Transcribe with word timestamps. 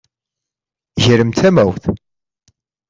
Gremt 1.03 1.37
tamawt! 1.39 1.83